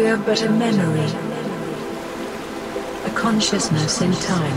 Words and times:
We 0.00 0.06
are 0.06 0.16
but 0.16 0.40
a 0.40 0.48
memory, 0.48 1.12
a 3.04 3.10
consciousness 3.14 4.00
in 4.00 4.12
time. 4.12 4.56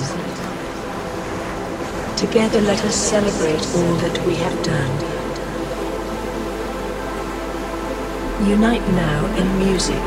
Together 2.15 2.61
let 2.61 2.81
us 2.85 2.95
celebrate 2.95 3.59
all 3.75 3.95
that 3.95 4.25
we 4.25 4.35
have 4.35 4.63
done. 4.63 4.89
Unite 8.47 8.87
now 8.93 9.25
in 9.35 9.57
music, 9.59 10.01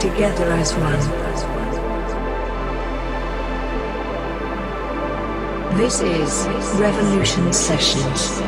together 0.00 0.50
as 0.50 0.74
one. 0.74 1.00
This 5.78 6.00
is 6.00 6.48
Revolution 6.80 7.52
Sessions. 7.52 8.40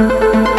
Música 0.00 0.49